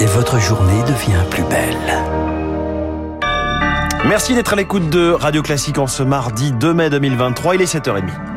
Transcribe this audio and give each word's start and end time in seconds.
Et 0.00 0.06
votre 0.06 0.40
journée 0.40 0.82
devient 0.82 1.22
plus 1.30 1.44
belle. 1.44 1.76
Merci 4.06 4.34
d'être 4.34 4.52
à 4.52 4.56
l'écoute 4.56 4.90
de 4.90 5.10
Radio 5.10 5.42
Classique 5.42 5.78
en 5.78 5.86
ce 5.86 6.02
mardi 6.02 6.52
2 6.52 6.74
mai 6.74 6.90
2023. 6.90 7.54
Il 7.54 7.62
est 7.62 7.72
7h30. 7.72 8.33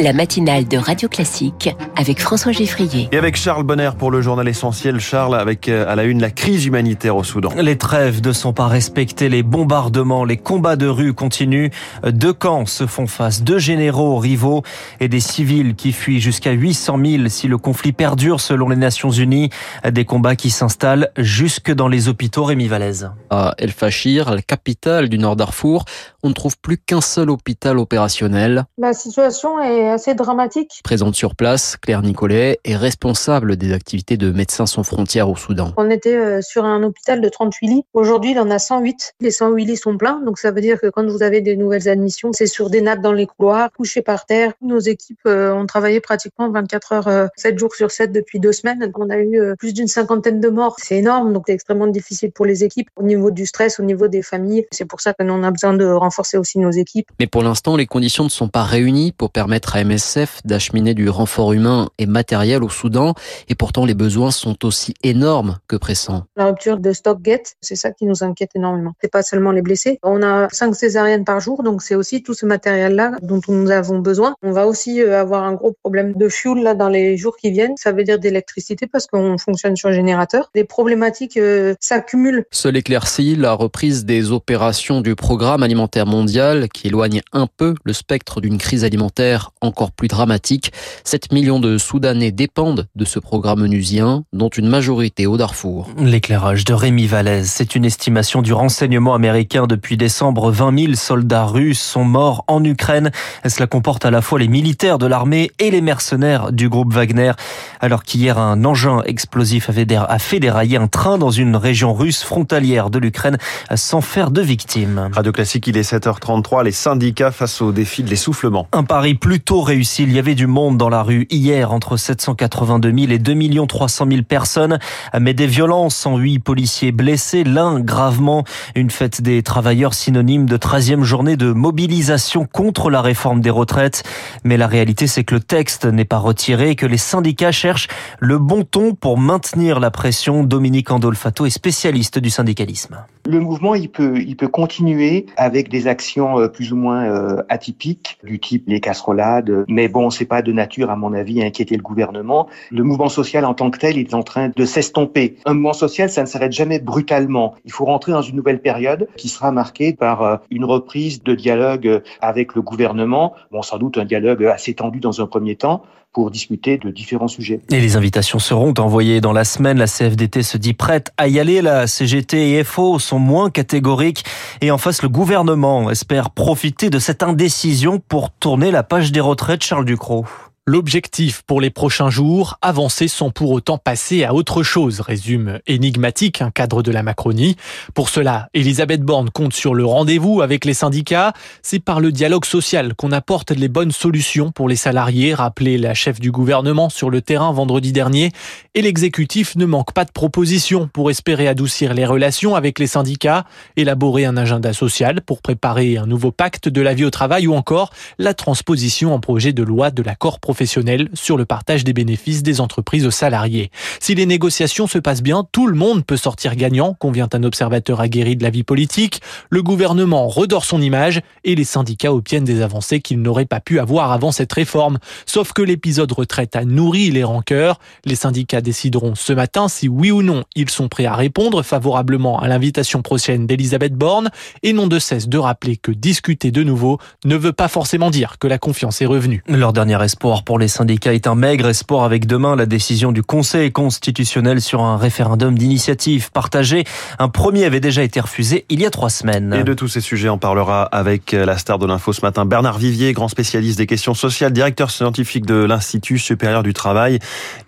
La 0.00 0.12
matinale 0.12 0.68
de 0.68 0.76
Radio 0.76 1.08
Classique 1.08 1.74
avec 1.96 2.20
François 2.20 2.52
Geffrier. 2.52 3.08
Et 3.12 3.18
avec 3.18 3.36
Charles 3.36 3.62
Bonner 3.62 3.90
pour 3.98 4.10
le 4.10 4.20
journal 4.20 4.46
essentiel. 4.48 5.00
Charles, 5.00 5.34
avec 5.34 5.68
euh, 5.68 5.90
à 5.90 5.94
la 5.94 6.04
une 6.04 6.20
la 6.20 6.30
crise 6.30 6.66
humanitaire 6.66 7.16
au 7.16 7.24
Soudan. 7.24 7.50
Les 7.56 7.78
trêves 7.78 8.20
ne 8.26 8.32
sont 8.32 8.52
pas 8.52 8.66
respectées, 8.66 9.28
les 9.28 9.42
bombardements, 9.42 10.24
les 10.24 10.36
combats 10.36 10.76
de 10.76 10.86
rue 10.86 11.14
continuent. 11.14 11.70
Deux 12.04 12.32
camps 12.32 12.66
se 12.66 12.86
font 12.86 13.06
face, 13.06 13.42
deux 13.42 13.58
généraux 13.58 14.18
rivaux 14.18 14.62
et 15.00 15.08
des 15.08 15.20
civils 15.20 15.74
qui 15.74 15.92
fuient 15.92 16.20
jusqu'à 16.20 16.52
800 16.52 16.98
000 17.04 17.28
si 17.28 17.48
le 17.48 17.58
conflit 17.58 17.92
perdure 17.92 18.40
selon 18.40 18.68
les 18.68 18.76
Nations 18.76 19.10
Unies. 19.10 19.50
Des 19.88 20.04
combats 20.04 20.36
qui 20.36 20.50
s'installent 20.50 21.10
jusque 21.16 21.72
dans 21.72 21.88
les 21.88 22.08
hôpitaux 22.08 22.44
Rémi 22.44 22.66
Valaise. 22.66 23.10
À 23.30 23.54
El 23.58 23.72
Fashir, 23.72 24.34
la 24.34 24.42
capitale 24.42 25.08
du 25.08 25.18
Nord 25.18 25.36
Darfour, 25.36 25.84
on 26.22 26.28
ne 26.28 26.34
trouve 26.34 26.58
plus 26.58 26.78
qu'un 26.78 27.00
seul 27.00 27.30
hôpital 27.30 27.78
opérationnel. 27.78 28.66
La 28.78 28.92
situation 28.92 29.60
est 29.60 29.85
assez 29.88 30.14
dramatique. 30.14 30.80
Présente 30.84 31.14
sur 31.14 31.34
place, 31.34 31.76
Claire 31.76 32.02
Nicolet 32.02 32.58
est 32.64 32.76
responsable 32.76 33.56
des 33.56 33.72
activités 33.72 34.16
de 34.16 34.30
Médecins 34.32 34.66
sans 34.66 34.82
frontières 34.82 35.28
au 35.28 35.36
Soudan. 35.36 35.72
On 35.76 35.90
était 35.90 36.16
euh, 36.16 36.40
sur 36.42 36.64
un 36.64 36.82
hôpital 36.82 37.20
de 37.20 37.28
38 37.28 37.66
lits. 37.66 37.84
Aujourd'hui, 37.94 38.32
il 38.32 38.38
en 38.38 38.50
a 38.50 38.58
108. 38.58 39.14
Les 39.20 39.30
108 39.30 39.64
lits 39.64 39.76
sont 39.76 39.96
pleins, 39.96 40.20
donc 40.24 40.38
ça 40.38 40.50
veut 40.50 40.60
dire 40.60 40.80
que 40.80 40.88
quand 40.88 41.06
vous 41.06 41.22
avez 41.22 41.40
des 41.40 41.56
nouvelles 41.56 41.88
admissions, 41.88 42.32
c'est 42.32 42.46
sur 42.46 42.70
des 42.70 42.80
nappes 42.80 43.00
dans 43.00 43.12
les 43.12 43.26
couloirs, 43.26 43.70
couchés 43.72 44.02
par 44.02 44.26
terre. 44.26 44.52
Nos 44.62 44.78
équipes 44.78 45.20
euh, 45.26 45.52
ont 45.52 45.66
travaillé 45.66 46.00
pratiquement 46.00 46.50
24 46.50 46.92
heures, 46.92 47.30
7 47.36 47.54
euh, 47.54 47.58
jours 47.58 47.74
sur 47.74 47.90
7 47.90 48.12
depuis 48.12 48.40
deux 48.40 48.52
semaines. 48.52 48.90
On 48.94 49.10
a 49.10 49.18
eu 49.18 49.54
plus 49.58 49.72
d'une 49.74 49.88
cinquantaine 49.88 50.40
de 50.40 50.48
morts. 50.48 50.76
C'est 50.78 50.96
énorme, 50.96 51.32
donc 51.32 51.44
c'est 51.46 51.54
extrêmement 51.54 51.86
difficile 51.86 52.32
pour 52.32 52.46
les 52.46 52.64
équipes 52.64 52.88
au 52.96 53.02
niveau 53.02 53.30
du 53.30 53.46
stress, 53.46 53.78
au 53.78 53.82
niveau 53.82 54.08
des 54.08 54.22
familles. 54.22 54.66
C'est 54.70 54.84
pour 54.84 55.00
ça 55.00 55.12
que 55.12 55.22
l'on 55.22 55.42
a 55.42 55.50
besoin 55.50 55.74
de 55.74 55.84
renforcer 55.84 56.38
aussi 56.38 56.58
nos 56.58 56.70
équipes. 56.70 57.08
Mais 57.20 57.26
pour 57.26 57.42
l'instant, 57.42 57.76
les 57.76 57.86
conditions 57.86 58.24
ne 58.24 58.28
sont 58.28 58.48
pas 58.48 58.64
réunies 58.64 59.12
pour 59.12 59.30
permettre 59.30 59.75
à 59.76 59.84
MSF 59.84 60.40
d'acheminer 60.44 60.94
du 60.94 61.08
renfort 61.08 61.52
humain 61.52 61.88
et 61.98 62.06
matériel 62.06 62.64
au 62.64 62.68
Soudan. 62.68 63.14
Et 63.48 63.54
pourtant, 63.54 63.84
les 63.84 63.94
besoins 63.94 64.30
sont 64.30 64.64
aussi 64.64 64.94
énormes 65.02 65.58
que 65.68 65.76
pressants. 65.76 66.24
La 66.36 66.46
rupture 66.46 66.78
de 66.78 66.92
stock 66.92 67.18
get, 67.22 67.42
c'est 67.60 67.76
ça 67.76 67.90
qui 67.90 68.06
nous 68.06 68.24
inquiète 68.24 68.50
énormément. 68.54 68.94
C'est 69.02 69.10
pas 69.10 69.22
seulement 69.22 69.52
les 69.52 69.62
blessés. 69.62 69.98
On 70.02 70.22
a 70.22 70.48
5 70.50 70.74
césariennes 70.74 71.24
par 71.24 71.40
jour, 71.40 71.62
donc 71.62 71.82
c'est 71.82 71.94
aussi 71.94 72.22
tout 72.22 72.34
ce 72.34 72.46
matériel-là 72.46 73.12
dont 73.22 73.40
nous 73.48 73.70
avons 73.70 73.98
besoin. 73.98 74.34
On 74.42 74.52
va 74.52 74.66
aussi 74.66 75.02
euh, 75.02 75.20
avoir 75.20 75.44
un 75.44 75.52
gros 75.52 75.72
problème 75.82 76.14
de 76.14 76.28
fuel 76.28 76.62
là 76.62 76.74
dans 76.74 76.88
les 76.88 77.16
jours 77.16 77.36
qui 77.36 77.50
viennent. 77.50 77.76
Ça 77.76 77.92
veut 77.92 78.04
dire 78.04 78.18
d'électricité 78.18 78.86
parce 78.86 79.06
qu'on 79.06 79.36
fonctionne 79.36 79.76
sur 79.76 79.92
générateur. 79.92 80.50
Les 80.54 80.64
problématiques 80.64 81.36
euh, 81.36 81.74
s'accumulent. 81.80 82.44
Seul 82.50 82.76
éclairci, 82.76 83.36
la 83.36 83.52
reprise 83.52 84.04
des 84.06 84.32
opérations 84.32 85.02
du 85.02 85.14
programme 85.14 85.62
alimentaire 85.62 86.06
mondial 86.06 86.68
qui 86.70 86.86
éloigne 86.86 87.20
un 87.32 87.46
peu 87.46 87.74
le 87.84 87.92
spectre 87.92 88.40
d'une 88.40 88.58
crise 88.58 88.84
alimentaire 88.84 89.50
encore 89.66 89.92
plus 89.92 90.08
dramatique. 90.08 90.72
7 91.04 91.32
millions 91.32 91.60
de 91.60 91.78
Soudanais 91.78 92.32
dépendent 92.32 92.86
de 92.94 93.04
ce 93.04 93.18
programme 93.18 93.62
onusien, 93.62 94.24
dont 94.32 94.48
une 94.48 94.68
majorité 94.68 95.26
au 95.26 95.36
Darfour. 95.36 95.88
L'éclairage 95.98 96.64
de 96.64 96.72
Rémi 96.72 97.06
Vallès, 97.06 97.46
c'est 97.46 97.74
une 97.74 97.84
estimation 97.84 98.42
du 98.42 98.52
renseignement 98.52 99.14
américain. 99.14 99.66
Depuis 99.66 99.96
décembre, 99.96 100.50
20 100.50 100.78
000 100.78 100.94
soldats 100.94 101.44
russes 101.44 101.80
sont 101.80 102.04
morts 102.04 102.44
en 102.48 102.62
Ukraine. 102.64 103.10
Cela 103.46 103.66
comporte 103.66 104.04
à 104.04 104.10
la 104.10 104.22
fois 104.22 104.38
les 104.38 104.48
militaires 104.48 104.98
de 104.98 105.06
l'armée 105.06 105.50
et 105.58 105.70
les 105.70 105.80
mercenaires 105.80 106.52
du 106.52 106.68
groupe 106.68 106.92
Wagner. 106.92 107.32
Alors 107.80 108.02
qu'hier, 108.02 108.38
un 108.38 108.64
engin 108.64 109.02
explosif 109.04 109.70
a 109.70 110.18
fait 110.18 110.40
dérailler 110.40 110.76
un 110.76 110.88
train 110.88 111.18
dans 111.18 111.30
une 111.30 111.56
région 111.56 111.94
russe 111.94 112.22
frontalière 112.22 112.90
de 112.90 112.98
l'Ukraine 112.98 113.38
sans 113.74 114.00
faire 114.00 114.30
de 114.30 114.40
victimes. 114.40 115.10
Radio 115.12 115.32
Classique, 115.32 115.66
il 115.66 115.76
est 115.76 115.90
7h33. 115.92 116.64
Les 116.64 116.72
syndicats 116.72 117.30
face 117.30 117.60
au 117.60 117.72
défi 117.72 118.02
de 118.02 118.10
l'essoufflement. 118.10 118.68
Un 118.72 118.84
pari 118.84 119.14
plutôt 119.14 119.55
réussi. 119.62 120.02
Il 120.02 120.12
y 120.12 120.18
avait 120.18 120.34
du 120.34 120.46
monde 120.46 120.76
dans 120.76 120.88
la 120.88 121.02
rue 121.02 121.26
hier 121.30 121.72
entre 121.72 121.96
782 121.96 122.92
000 122.92 123.12
et 123.12 123.18
2 123.18 123.66
300 123.66 124.06
000 124.10 124.22
personnes. 124.22 124.78
Mais 125.18 125.34
des 125.34 125.46
violences, 125.46 125.96
108 125.96 126.38
policiers 126.40 126.92
blessés, 126.92 127.44
l'un 127.44 127.80
gravement. 127.80 128.44
Une 128.74 128.90
fête 128.90 129.22
des 129.22 129.42
travailleurs 129.42 129.94
synonyme 129.94 130.46
de 130.46 130.56
13e 130.56 131.02
journée 131.02 131.36
de 131.36 131.52
mobilisation 131.52 132.46
contre 132.46 132.90
la 132.90 133.02
réforme 133.02 133.40
des 133.40 133.50
retraites. 133.50 134.02
Mais 134.44 134.56
la 134.56 134.66
réalité, 134.66 135.06
c'est 135.06 135.24
que 135.24 135.34
le 135.34 135.40
texte 135.40 135.84
n'est 135.84 136.04
pas 136.04 136.18
retiré 136.18 136.70
et 136.70 136.76
que 136.76 136.86
les 136.86 136.98
syndicats 136.98 137.52
cherchent 137.52 137.88
le 138.20 138.38
bon 138.38 138.64
ton 138.64 138.94
pour 138.94 139.18
maintenir 139.18 139.80
la 139.80 139.90
pression. 139.90 140.44
Dominique 140.44 140.90
Andolfato 140.90 141.46
est 141.46 141.50
spécialiste 141.50 142.18
du 142.18 142.30
syndicalisme. 142.30 143.04
Le 143.26 143.40
mouvement, 143.40 143.74
il 143.74 143.90
peut, 143.90 144.18
il 144.18 144.36
peut 144.36 144.48
continuer 144.48 145.26
avec 145.36 145.68
des 145.68 145.86
actions 145.88 146.38
euh, 146.38 146.48
plus 146.48 146.72
ou 146.72 146.76
moins 146.76 147.04
euh, 147.04 147.42
atypiques, 147.48 148.18
du 148.22 148.38
type 148.38 148.64
les 148.66 148.80
casserolades. 148.80 149.45
Mais 149.68 149.88
bon, 149.88 150.10
c'est 150.10 150.24
pas 150.24 150.42
de 150.42 150.52
nature, 150.52 150.90
à 150.90 150.96
mon 150.96 151.12
avis, 151.12 151.42
à 151.42 151.46
inquiéter 151.46 151.76
le 151.76 151.82
gouvernement. 151.82 152.48
Le 152.70 152.82
mouvement 152.82 153.08
social 153.08 153.44
en 153.44 153.54
tant 153.54 153.70
que 153.70 153.78
tel 153.78 153.98
est 153.98 154.14
en 154.14 154.22
train 154.22 154.50
de 154.54 154.64
s'estomper. 154.64 155.36
Un 155.44 155.54
mouvement 155.54 155.72
social, 155.72 156.10
ça 156.10 156.22
ne 156.22 156.26
s'arrête 156.26 156.52
jamais 156.52 156.78
brutalement. 156.78 157.54
Il 157.64 157.72
faut 157.72 157.84
rentrer 157.84 158.12
dans 158.12 158.22
une 158.22 158.36
nouvelle 158.36 158.60
période 158.60 159.08
qui 159.16 159.28
sera 159.28 159.52
marquée 159.52 159.92
par 159.92 160.22
euh, 160.22 160.36
une 160.50 160.64
reprise 160.64 161.22
de 161.22 161.34
dialogue 161.34 162.02
avec 162.20 162.54
le 162.54 162.62
gouvernement. 162.62 163.34
Bon, 163.50 163.62
sans 163.62 163.78
doute 163.78 163.98
un 163.98 164.04
dialogue 164.04 164.44
assez 164.44 164.74
tendu 164.74 165.00
dans 165.00 165.20
un 165.20 165.26
premier 165.26 165.56
temps, 165.56 165.82
pour 166.16 166.30
discuter 166.30 166.78
de 166.78 166.90
différents 166.90 167.28
sujets. 167.28 167.60
Et 167.70 167.78
les 167.78 167.94
invitations 167.98 168.38
seront 168.38 168.72
envoyées 168.78 169.20
dans 169.20 169.34
la 169.34 169.44
semaine. 169.44 169.76
La 169.76 169.86
CFDT 169.86 170.42
se 170.42 170.56
dit 170.56 170.72
prête 170.72 171.12
à 171.18 171.28
y 171.28 171.38
aller. 171.38 171.60
La 171.60 171.86
CGT 171.86 172.52
et 172.52 172.64
FO 172.64 172.98
sont 172.98 173.18
moins 173.18 173.50
catégoriques. 173.50 174.24
Et 174.62 174.70
en 174.70 174.78
face, 174.78 175.02
le 175.02 175.10
gouvernement 175.10 175.90
espère 175.90 176.30
profiter 176.30 176.88
de 176.88 176.98
cette 176.98 177.22
indécision 177.22 177.98
pour 177.98 178.30
tourner 178.30 178.70
la 178.70 178.82
page 178.82 179.12
des 179.12 179.20
retraites. 179.20 179.62
Charles 179.62 179.84
Ducrot. 179.84 180.24
L'objectif 180.68 181.42
pour 181.46 181.60
les 181.60 181.70
prochains 181.70 182.10
jours, 182.10 182.58
avancer 182.60 183.06
sans 183.06 183.30
pour 183.30 183.52
autant 183.52 183.78
passer 183.78 184.24
à 184.24 184.34
autre 184.34 184.64
chose, 184.64 184.98
résume 184.98 185.60
énigmatique 185.68 186.42
un 186.42 186.50
cadre 186.50 186.82
de 186.82 186.90
la 186.90 187.04
Macronie. 187.04 187.54
Pour 187.94 188.08
cela, 188.08 188.48
Elisabeth 188.52 189.02
Borne 189.02 189.30
compte 189.30 189.52
sur 189.52 189.76
le 189.76 189.86
rendez-vous 189.86 190.40
avec 190.42 190.64
les 190.64 190.74
syndicats. 190.74 191.34
C'est 191.62 191.78
par 191.78 192.00
le 192.00 192.10
dialogue 192.10 192.44
social 192.44 192.96
qu'on 192.96 193.12
apporte 193.12 193.52
les 193.52 193.68
bonnes 193.68 193.92
solutions 193.92 194.50
pour 194.50 194.68
les 194.68 194.74
salariés, 194.74 195.34
rappelait 195.34 195.78
la 195.78 195.94
chef 195.94 196.18
du 196.18 196.32
gouvernement 196.32 196.88
sur 196.88 197.10
le 197.10 197.22
terrain 197.22 197.52
vendredi 197.52 197.92
dernier. 197.92 198.32
Et 198.74 198.82
l'exécutif 198.82 199.54
ne 199.54 199.66
manque 199.66 199.92
pas 199.92 200.04
de 200.04 200.10
propositions 200.10 200.88
pour 200.92 201.12
espérer 201.12 201.46
adoucir 201.46 201.94
les 201.94 202.06
relations 202.06 202.56
avec 202.56 202.80
les 202.80 202.88
syndicats, 202.88 203.44
élaborer 203.76 204.24
un 204.24 204.36
agenda 204.36 204.72
social 204.72 205.20
pour 205.20 205.42
préparer 205.42 205.96
un 205.96 206.06
nouveau 206.06 206.32
pacte 206.32 206.68
de 206.68 206.80
la 206.80 206.92
vie 206.92 207.04
au 207.04 207.10
travail 207.10 207.46
ou 207.46 207.54
encore 207.54 207.92
la 208.18 208.34
transposition 208.34 209.14
en 209.14 209.20
projet 209.20 209.52
de 209.52 209.62
loi 209.62 209.92
de 209.92 210.02
l'accord 210.02 210.40
professionnel 210.40 210.55
sur 210.64 211.36
le 211.36 211.44
partage 211.44 211.84
des 211.84 211.92
bénéfices 211.92 212.42
des 212.42 212.60
entreprises 212.60 213.06
aux 213.06 213.10
salariés. 213.10 213.70
Si 214.00 214.14
les 214.14 214.26
négociations 214.26 214.86
se 214.86 214.98
passent 214.98 215.22
bien, 215.22 215.44
tout 215.52 215.66
le 215.66 215.76
monde 215.76 216.04
peut 216.04 216.16
sortir 216.16 216.56
gagnant, 216.56 216.94
convient 216.94 217.28
un 217.32 217.42
observateur 217.42 218.00
aguerri 218.00 218.36
de 218.36 218.42
la 218.42 218.50
vie 218.50 218.62
politique. 218.62 219.20
Le 219.50 219.62
gouvernement 219.62 220.28
redore 220.28 220.64
son 220.64 220.80
image 220.80 221.20
et 221.44 221.54
les 221.54 221.64
syndicats 221.64 222.12
obtiennent 222.12 222.44
des 222.44 222.62
avancées 222.62 223.00
qu'ils 223.00 223.20
n'auraient 223.20 223.44
pas 223.44 223.60
pu 223.60 223.78
avoir 223.78 224.12
avant 224.12 224.32
cette 224.32 224.52
réforme. 224.52 224.98
Sauf 225.26 225.52
que 225.52 225.62
l'épisode 225.62 226.12
retraite 226.12 226.56
a 226.56 226.64
nourri 226.64 227.10
les 227.10 227.24
rancœurs. 227.24 227.78
Les 228.04 228.14
syndicats 228.14 228.60
décideront 228.60 229.14
ce 229.14 229.32
matin 229.32 229.68
si 229.68 229.88
oui 229.88 230.10
ou 230.10 230.22
non 230.22 230.44
ils 230.54 230.70
sont 230.70 230.88
prêts 230.88 231.06
à 231.06 231.14
répondre 231.14 231.62
favorablement 231.62 232.40
à 232.40 232.48
l'invitation 232.48 233.02
prochaine 233.02 233.46
d'Elisabeth 233.46 233.94
Borne 233.94 234.30
et 234.62 234.72
n'ont 234.72 234.86
de 234.86 234.98
cesse 234.98 235.28
de 235.28 235.38
rappeler 235.38 235.76
que 235.76 235.92
discuter 235.92 236.50
de 236.50 236.62
nouveau 236.62 236.98
ne 237.24 237.36
veut 237.36 237.52
pas 237.52 237.68
forcément 237.68 238.10
dire 238.10 238.38
que 238.38 238.46
la 238.46 238.58
confiance 238.58 239.02
est 239.02 239.06
revenue. 239.06 239.42
Leur 239.48 239.72
dernier 239.72 240.02
espoir 240.02 240.44
pour 240.46 240.58
les 240.60 240.68
syndicats 240.68 241.12
est 241.12 241.26
un 241.26 241.34
maigre 241.34 241.66
espoir 241.66 242.04
avec 242.04 242.24
demain 242.24 242.54
la 242.54 242.66
décision 242.66 243.10
du 243.10 243.24
Conseil 243.24 243.72
constitutionnel 243.72 244.60
sur 244.60 244.80
un 244.80 244.96
référendum 244.96 245.58
d'initiative 245.58 246.30
partagée. 246.30 246.84
Un 247.18 247.28
premier 247.28 247.64
avait 247.64 247.80
déjà 247.80 248.04
été 248.04 248.20
refusé 248.20 248.64
il 248.68 248.80
y 248.80 248.86
a 248.86 248.90
trois 248.90 249.10
semaines. 249.10 249.52
Et 249.52 249.64
de 249.64 249.74
tous 249.74 249.88
ces 249.88 250.00
sujets, 250.00 250.28
on 250.28 250.38
parlera 250.38 250.84
avec 250.84 251.32
la 251.32 251.58
star 251.58 251.80
de 251.80 251.86
l'info 251.86 252.12
ce 252.12 252.20
matin, 252.20 252.44
Bernard 252.44 252.78
Vivier, 252.78 253.12
grand 253.12 253.26
spécialiste 253.26 253.76
des 253.76 253.88
questions 253.88 254.14
sociales, 254.14 254.52
directeur 254.52 254.92
scientifique 254.92 255.46
de 255.46 255.56
l'Institut 255.56 256.20
supérieur 256.20 256.62
du 256.62 256.72
travail. 256.72 257.18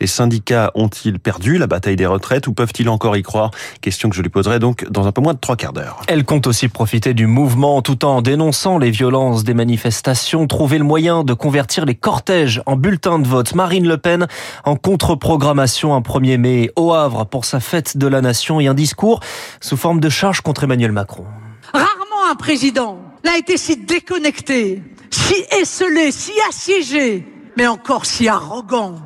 Les 0.01 0.07
syndicats 0.07 0.71
ont-ils 0.77 1.19
perdu 1.19 1.59
la 1.59 1.67
bataille 1.67 1.97
des 1.97 2.07
retraites 2.07 2.47
ou 2.47 2.53
peuvent-ils 2.53 2.89
encore 2.89 3.17
y 3.17 3.25
croire? 3.25 3.51
Question 3.81 4.09
que 4.09 4.15
je 4.15 4.23
lui 4.23 4.31
poserai 4.31 4.61
donc 4.61 4.89
dans 4.89 5.09
un 5.09 5.13
peu 5.13 5.21
moins 5.21 5.35
de 5.35 5.41
trois 5.41 5.57
quarts 5.57 5.73
d'heure. 5.73 6.03
Elle 6.07 6.25
compte 6.25 6.47
aussi 6.47 6.69
profiter 6.69 7.13
du 7.13 7.27
mouvement 7.27 7.83
tout 7.83 8.05
en 8.05 8.23
dénonçant 8.23 8.79
les 8.79 8.93
violences 8.93 9.43
des 9.43 9.55
manifestations, 9.55 10.47
trouver 10.47 10.79
le 10.79 10.85
moyen 10.85 11.25
de 11.25 11.35
convertir 11.35 11.85
les 11.85 11.97
cortèges 11.97 12.63
en 12.69 12.77
bulletin 12.77 13.19
de 13.19 13.27
vote. 13.27 13.55
Marine 13.55 13.89
Le 13.89 13.97
Pen 13.97 14.29
en 14.65 14.77
contre-programmation 14.77 15.95
un 15.95 16.01
1er 16.01 16.37
mai 16.37 16.71
au 16.77 16.93
Havre 16.93 17.25
pour 17.25 17.47
sa 17.47 17.61
fête 17.61 17.97
de 17.97 18.07
la 18.07 18.21
nation 18.21 18.61
et 18.61 18.67
un 18.67 18.75
discours 18.75 19.21
sous 19.61 19.77
forme 19.77 20.01
de 20.01 20.09
charge 20.11 20.43
contre 20.43 20.65
Emmanuel 20.65 20.93
Macron. 20.93 21.25
Rarement 21.73 22.31
un 22.31 22.35
président 22.35 22.99
n'a 23.25 23.39
été 23.39 23.57
si 23.57 23.77
déconnecté, 23.77 24.83
si 25.11 25.35
esselé, 25.61 26.13
si 26.13 26.33
assiégé 26.49 27.27
mais 27.57 27.67
encore 27.67 28.07
si 28.07 28.29
arrogant. 28.29 28.97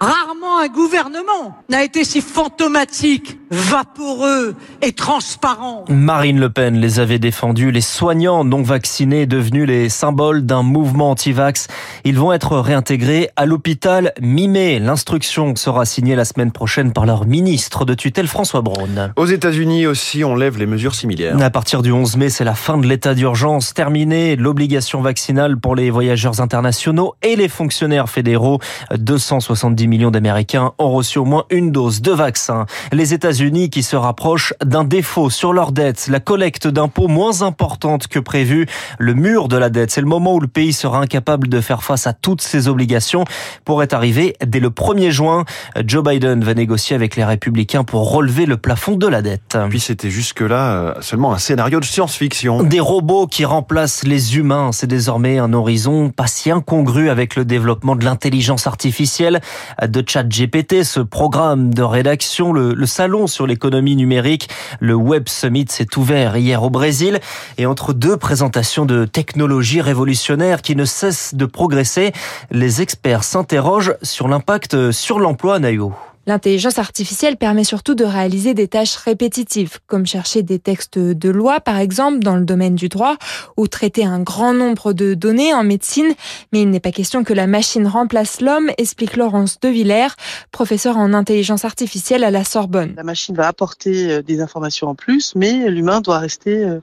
Rarement 0.00 0.58
un 0.58 0.68
gouvernement 0.68 1.58
n'a 1.68 1.84
été 1.84 2.04
si 2.04 2.22
fantomatique, 2.22 3.38
vaporeux 3.50 4.54
et 4.80 4.92
transparent. 4.92 5.84
Marine 5.88 6.38
Le 6.38 6.50
Pen 6.50 6.76
les 6.76 7.00
avait 7.00 7.18
défendus, 7.18 7.72
les 7.72 7.80
soignants 7.80 8.44
non 8.44 8.62
vaccinés 8.62 9.26
devenus 9.26 9.66
les 9.66 9.88
symboles 9.88 10.46
d'un 10.46 10.62
mouvement 10.62 11.10
anti-vax. 11.10 11.66
Ils 12.04 12.16
vont 12.16 12.32
être 12.32 12.56
réintégrés 12.58 13.30
à 13.34 13.46
l'hôpital 13.46 14.12
mi-mai. 14.20 14.78
L'instruction 14.78 15.56
sera 15.56 15.84
signée 15.84 16.14
la 16.14 16.24
semaine 16.24 16.52
prochaine 16.52 16.92
par 16.92 17.06
leur 17.06 17.26
ministre 17.26 17.84
de 17.84 17.94
tutelle 17.94 18.28
François 18.28 18.60
Braun. 18.60 19.12
Aux 19.16 19.26
États-Unis 19.26 19.86
aussi, 19.88 20.22
on 20.22 20.36
lève 20.36 20.56
les 20.56 20.66
mesures 20.66 20.94
similaires. 20.94 21.36
À 21.42 21.50
partir 21.50 21.82
du 21.82 21.90
11 21.90 22.16
mai, 22.18 22.28
c'est 22.28 22.44
la 22.44 22.54
fin 22.54 22.78
de 22.78 22.86
l'état 22.86 23.14
d'urgence 23.14 23.74
terminée, 23.74 24.36
l'obligation 24.36 25.00
vaccinale 25.00 25.56
pour 25.56 25.74
les 25.74 25.90
voyageurs 25.90 26.40
internationaux 26.40 27.14
et 27.22 27.34
les 27.34 27.48
fonctionnaires 27.48 28.08
fédéraux. 28.08 28.60
270 28.96 29.88
millions 29.88 30.12
d'Américains 30.12 30.72
ont 30.78 30.92
reçu 30.92 31.18
au 31.18 31.24
moins 31.24 31.46
une 31.50 31.72
dose 31.72 32.00
de 32.00 32.12
vaccin. 32.12 32.66
Les 32.92 33.12
États-Unis 33.12 33.39
qui 33.40 33.82
se 33.82 33.96
rapprochent 33.96 34.52
d'un 34.62 34.84
défaut 34.84 35.30
sur 35.30 35.54
leur 35.54 35.72
dette, 35.72 36.08
la 36.08 36.20
collecte 36.20 36.66
d'impôts 36.66 37.08
moins 37.08 37.40
importante 37.40 38.06
que 38.06 38.18
prévu, 38.18 38.66
le 38.98 39.14
mur 39.14 39.48
de 39.48 39.56
la 39.56 39.70
dette. 39.70 39.90
C'est 39.90 40.02
le 40.02 40.06
moment 40.06 40.34
où 40.34 40.40
le 40.40 40.46
pays 40.46 40.74
sera 40.74 41.00
incapable 41.00 41.48
de 41.48 41.62
faire 41.62 41.82
face 41.82 42.06
à 42.06 42.12
toutes 42.12 42.42
ses 42.42 42.68
obligations. 42.68 43.24
Pourrait 43.64 43.94
arriver 43.94 44.36
dès 44.46 44.60
le 44.60 44.68
1er 44.68 45.10
juin. 45.10 45.46
Joe 45.86 46.04
Biden 46.04 46.44
va 46.44 46.52
négocier 46.52 46.94
avec 46.94 47.16
les 47.16 47.24
républicains 47.24 47.82
pour 47.82 48.12
relever 48.12 48.44
le 48.44 48.58
plafond 48.58 48.96
de 48.96 49.06
la 49.06 49.22
dette. 49.22 49.56
Puis 49.70 49.80
c'était 49.80 50.10
jusque-là 50.10 50.72
euh, 50.72 50.94
seulement 51.00 51.32
un 51.32 51.38
scénario 51.38 51.80
de 51.80 51.86
science-fiction. 51.86 52.62
Des 52.64 52.80
robots 52.80 53.26
qui 53.26 53.46
remplacent 53.46 54.04
les 54.04 54.36
humains, 54.36 54.70
c'est 54.72 54.86
désormais 54.86 55.38
un 55.38 55.54
horizon 55.54 56.10
pas 56.10 56.26
si 56.26 56.50
incongru 56.50 57.08
avec 57.08 57.36
le 57.36 57.46
développement 57.46 57.96
de 57.96 58.04
l'intelligence 58.04 58.66
artificielle 58.66 59.40
de 59.82 60.04
ChatGPT, 60.06 60.84
ce 60.84 61.00
programme 61.00 61.72
de 61.72 61.82
rédaction, 61.82 62.52
le, 62.52 62.74
le 62.74 62.86
salon 62.86 63.28
sur 63.30 63.46
l'économie 63.46 63.96
numérique, 63.96 64.48
le 64.80 64.94
Web 64.94 65.28
Summit 65.28 65.66
s'est 65.68 65.96
ouvert 65.96 66.36
hier 66.36 66.62
au 66.62 66.68
Brésil 66.68 67.20
et 67.56 67.66
entre 67.66 67.92
deux 67.94 68.16
présentations 68.16 68.84
de 68.84 69.06
technologies 69.06 69.80
révolutionnaires 69.80 70.60
qui 70.60 70.76
ne 70.76 70.84
cessent 70.84 71.34
de 71.34 71.46
progresser, 71.46 72.12
les 72.50 72.82
experts 72.82 73.24
s'interrogent 73.24 73.94
sur 74.02 74.28
l'impact 74.28 74.90
sur 74.90 75.18
l'emploi, 75.18 75.58
Nayo. 75.58 75.94
L'intelligence 76.26 76.78
artificielle 76.78 77.38
permet 77.38 77.64
surtout 77.64 77.94
de 77.94 78.04
réaliser 78.04 78.52
des 78.52 78.68
tâches 78.68 78.96
répétitives, 78.96 79.78
comme 79.86 80.06
chercher 80.06 80.42
des 80.42 80.58
textes 80.58 80.98
de 80.98 81.30
loi, 81.30 81.60
par 81.60 81.78
exemple, 81.78 82.18
dans 82.18 82.36
le 82.36 82.44
domaine 82.44 82.74
du 82.74 82.88
droit, 82.88 83.16
ou 83.56 83.66
traiter 83.68 84.04
un 84.04 84.20
grand 84.20 84.52
nombre 84.52 84.92
de 84.92 85.14
données 85.14 85.54
en 85.54 85.64
médecine. 85.64 86.12
Mais 86.52 86.60
il 86.62 86.70
n'est 86.70 86.80
pas 86.80 86.92
question 86.92 87.24
que 87.24 87.32
la 87.32 87.46
machine 87.46 87.86
remplace 87.86 88.42
l'homme, 88.42 88.70
explique 88.76 89.16
Laurence 89.16 89.58
De 89.60 89.68
Villers, 89.68 90.14
professeure 90.52 90.98
en 90.98 91.14
intelligence 91.14 91.64
artificielle 91.64 92.22
à 92.22 92.30
la 92.30 92.44
Sorbonne. 92.44 92.92
La 92.96 93.02
machine 93.02 93.34
va 93.34 93.48
apporter 93.48 94.12
euh, 94.12 94.22
des 94.22 94.40
informations 94.40 94.88
en 94.88 94.94
plus, 94.94 95.34
mais 95.34 95.70
l'humain 95.70 96.02
doit 96.02 96.18
rester 96.18 96.64
euh, 96.64 96.80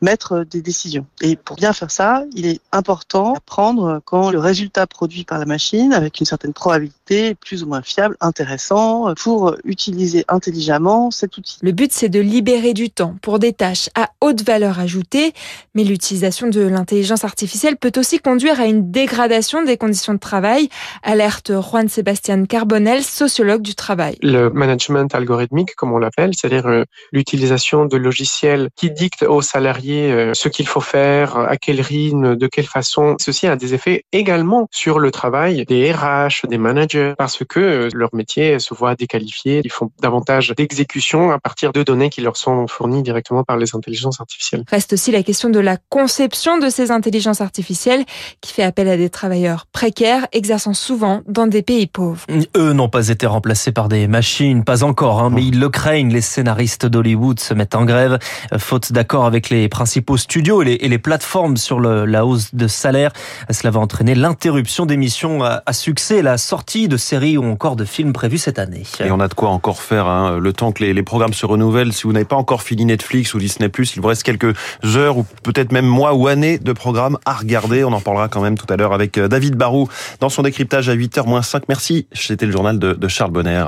maître 0.00 0.44
des 0.50 0.62
décisions. 0.62 1.06
Et 1.20 1.36
pour 1.36 1.56
bien 1.56 1.72
faire 1.72 1.92
ça, 1.92 2.24
il 2.34 2.44
est 2.44 2.60
important 2.72 3.34
d'apprendre 3.34 4.00
quand 4.04 4.30
le 4.30 4.40
résultat 4.40 4.88
produit 4.88 5.24
par 5.24 5.38
la 5.38 5.46
machine, 5.46 5.92
avec 5.92 6.18
une 6.18 6.26
certaine 6.26 6.52
probabilité, 6.52 6.99
plus 7.40 7.62
ou 7.62 7.66
moins 7.66 7.82
fiable, 7.82 8.16
intéressant, 8.20 9.14
pour 9.14 9.56
utiliser 9.64 10.24
intelligemment 10.28 11.10
cet 11.10 11.36
outil. 11.36 11.58
Le 11.62 11.72
but, 11.72 11.92
c'est 11.92 12.08
de 12.08 12.20
libérer 12.20 12.74
du 12.74 12.90
temps 12.90 13.16
pour 13.22 13.38
des 13.38 13.52
tâches 13.52 13.88
à 13.94 14.10
haute 14.20 14.42
valeur 14.42 14.78
ajoutée, 14.78 15.32
mais 15.74 15.84
l'utilisation 15.84 16.48
de 16.48 16.60
l'intelligence 16.60 17.24
artificielle 17.24 17.76
peut 17.76 17.92
aussi 17.96 18.18
conduire 18.18 18.60
à 18.60 18.66
une 18.66 18.90
dégradation 18.90 19.62
des 19.62 19.76
conditions 19.76 20.14
de 20.14 20.18
travail, 20.18 20.68
alerte 21.02 21.52
Juan 21.60 21.88
Sébastien 21.88 22.44
Carbonel, 22.44 23.02
sociologue 23.02 23.62
du 23.62 23.74
travail. 23.74 24.16
Le 24.22 24.50
management 24.50 25.14
algorithmique, 25.14 25.74
comme 25.74 25.92
on 25.92 25.98
l'appelle, 25.98 26.32
c'est-à-dire 26.34 26.66
euh, 26.66 26.84
l'utilisation 27.12 27.86
de 27.86 27.96
logiciels 27.96 28.68
qui 28.76 28.90
dictent 28.90 29.22
aux 29.22 29.42
salariés 29.42 30.12
euh, 30.12 30.34
ce 30.34 30.48
qu'il 30.48 30.66
faut 30.66 30.80
faire, 30.80 31.36
à 31.36 31.56
quel 31.56 31.80
rythme, 31.80 32.36
de 32.36 32.46
quelle 32.46 32.66
façon, 32.66 33.16
ceci 33.20 33.46
a 33.46 33.56
des 33.56 33.74
effets 33.74 34.04
également 34.12 34.68
sur 34.70 34.98
le 34.98 35.10
travail 35.10 35.64
des 35.64 35.92
RH, 35.92 36.46
des 36.48 36.58
managers, 36.58 36.99
parce 37.16 37.44
que 37.44 37.60
euh, 37.60 37.88
leur 37.94 38.10
métier 38.14 38.58
se 38.58 38.74
voient 38.74 38.94
déqualifiés, 38.94 39.60
ils 39.64 39.70
font 39.70 39.90
davantage 40.00 40.52
d'exécution 40.56 41.30
à 41.30 41.38
partir 41.38 41.72
de 41.72 41.82
données 41.82 42.10
qui 42.10 42.20
leur 42.20 42.36
sont 42.36 42.66
fournies 42.66 43.02
directement 43.02 43.44
par 43.44 43.56
les 43.56 43.74
intelligences 43.74 44.20
artificielles. 44.20 44.64
Reste 44.70 44.92
aussi 44.92 45.10
la 45.12 45.22
question 45.22 45.50
de 45.50 45.60
la 45.60 45.76
conception 45.88 46.58
de 46.58 46.68
ces 46.68 46.90
intelligences 46.90 47.40
artificielles 47.40 48.04
qui 48.40 48.52
fait 48.52 48.62
appel 48.62 48.88
à 48.88 48.96
des 48.96 49.10
travailleurs 49.10 49.66
précaires 49.72 50.26
exerçant 50.32 50.74
souvent 50.74 51.22
dans 51.26 51.46
des 51.46 51.62
pays 51.62 51.86
pauvres. 51.86 52.24
Eux 52.56 52.72
n'ont 52.72 52.88
pas 52.88 53.08
été 53.08 53.26
remplacés 53.26 53.72
par 53.72 53.88
des 53.88 54.06
machines, 54.06 54.64
pas 54.64 54.84
encore, 54.84 55.20
hein, 55.20 55.30
mais 55.30 55.44
ils 55.44 55.58
le 55.58 55.68
craignent. 55.68 56.12
Les 56.12 56.20
scénaristes 56.20 56.86
d'Hollywood 56.86 57.40
se 57.40 57.54
mettent 57.54 57.74
en 57.74 57.84
grève, 57.84 58.18
faute 58.58 58.92
d'accord 58.92 59.24
avec 59.24 59.50
les 59.50 59.68
principaux 59.68 60.16
studios 60.16 60.62
et 60.62 60.64
les, 60.64 60.74
et 60.74 60.88
les 60.88 60.98
plateformes 60.98 61.56
sur 61.56 61.80
le, 61.80 62.04
la 62.04 62.24
hausse 62.26 62.54
de 62.54 62.66
salaire. 62.66 63.12
Cela 63.50 63.70
va 63.70 63.80
entraîner 63.80 64.14
l'interruption 64.14 64.86
d'émissions 64.86 65.42
à, 65.44 65.62
à 65.66 65.72
succès, 65.72 66.22
la 66.22 66.38
sortie 66.38 66.88
de 66.90 66.98
séries 66.98 67.38
ou 67.38 67.44
encore 67.44 67.76
de 67.76 67.86
films 67.86 68.12
prévus 68.12 68.36
cette 68.36 68.58
année. 68.58 68.82
Et 69.02 69.10
on 69.10 69.20
a 69.20 69.28
de 69.28 69.34
quoi 69.34 69.48
encore 69.48 69.80
faire, 69.80 70.06
hein, 70.06 70.38
le 70.38 70.52
temps 70.52 70.72
que 70.72 70.84
les, 70.84 71.02
programmes 71.02 71.32
se 71.32 71.46
renouvellent. 71.46 71.94
Si 71.94 72.02
vous 72.02 72.12
n'avez 72.12 72.26
pas 72.26 72.36
encore 72.36 72.62
fini 72.62 72.84
Netflix 72.84 73.32
ou 73.32 73.38
Disney+, 73.38 73.70
il 73.78 74.00
vous 74.00 74.08
reste 74.08 74.22
quelques 74.22 74.54
heures 74.84 75.16
ou 75.16 75.24
peut-être 75.42 75.72
même 75.72 75.86
mois 75.86 76.14
ou 76.14 76.26
années 76.26 76.58
de 76.58 76.72
programmes 76.72 77.18
à 77.24 77.32
regarder. 77.32 77.84
On 77.84 77.92
en 77.92 78.00
parlera 78.00 78.28
quand 78.28 78.42
même 78.42 78.58
tout 78.58 78.70
à 78.70 78.76
l'heure 78.76 78.92
avec 78.92 79.18
David 79.18 79.54
Barou 79.54 79.88
dans 80.20 80.28
son 80.28 80.42
décryptage 80.42 80.88
à 80.90 80.94
8h-5. 80.94 81.62
Merci. 81.68 82.06
C'était 82.12 82.46
le 82.46 82.52
journal 82.52 82.78
de, 82.78 83.08
Charles 83.08 83.30
Bonner 83.30 83.64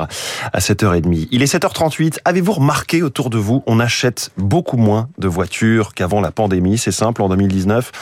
à 0.53 0.59
7h30. 0.59 1.29
Il 1.31 1.43
est 1.43 1.53
7h38. 1.53 2.19
Avez-vous 2.25 2.53
remarqué 2.53 3.03
autour 3.03 3.31
de 3.31 3.39
vous, 3.39 3.63
on 3.67 3.81
achète 3.81 4.31
beaucoup 4.37 4.77
moins 4.77 5.09
de 5.19 5.29
voitures 5.29 5.95
qu'avant 5.95 6.21
la 6.21 6.31
pandémie? 6.31 6.79
C'est 6.79 6.93
simple, 6.93 7.23
en 7.23 7.29
2019, 7.29 7.93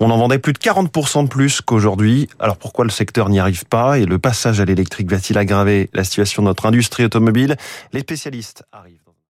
on 0.00 0.10
en 0.10 0.18
vendait 0.18 0.38
plus 0.38 0.52
de 0.52 0.58
40% 0.58 1.24
de 1.24 1.28
plus 1.28 1.60
qu'aujourd'hui. 1.60 2.28
Alors 2.38 2.56
pourquoi 2.56 2.84
le 2.84 2.90
secteur 2.90 3.28
n'y 3.28 3.38
arrive 3.38 3.64
pas 3.66 3.98
et 3.98 4.06
le 4.06 4.18
passage 4.18 4.60
l'électrique 4.64 5.10
va-t-il 5.10 5.38
aggraver 5.38 5.90
la 5.92 6.04
situation 6.04 6.42
de 6.42 6.48
notre 6.48 6.66
industrie 6.66 7.04
automobile? 7.04 7.56
Les 7.92 8.00
spécialistes 8.00 8.64
arrivent. 8.72 9.03